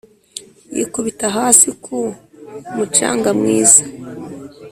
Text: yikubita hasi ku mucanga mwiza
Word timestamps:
yikubita 0.75 1.25
hasi 1.37 1.67
ku 1.83 1.97
mucanga 2.75 3.29
mwiza 3.39 3.83